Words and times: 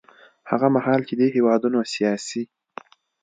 هغه 0.49 0.67
مهال 0.75 1.01
چې 1.07 1.13
دې 1.19 1.27
هېوادونو 1.35 1.79
سیاسي 1.93 2.43